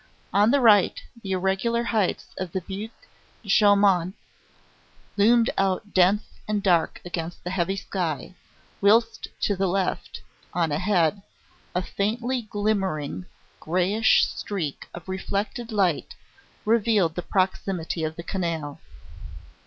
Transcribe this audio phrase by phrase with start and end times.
[0.33, 2.91] On the right, the irregular heights of the Buttes
[3.45, 4.15] Chaumont
[5.15, 8.33] loomed out dense and dark against the heavy sky,
[8.81, 10.23] whilst to the left,
[10.55, 11.21] on ahead,
[11.75, 13.27] a faintly glimmering,
[13.59, 16.15] greyish streak of reflected light
[16.65, 18.79] revealed the proximity of the canal.